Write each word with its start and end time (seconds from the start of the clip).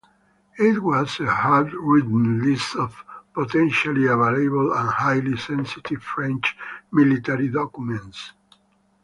It 0.57 0.81
was 0.81 1.19
a 1.19 1.31
handwritten 1.31 2.41
list 2.43 2.75
of 2.75 3.05
potentially 3.35 4.07
available 4.07 4.73
and 4.73 4.89
highly 4.89 5.37
sensitive 5.37 6.01
French 6.01 6.57
military 6.91 7.49
documents. 7.49 8.31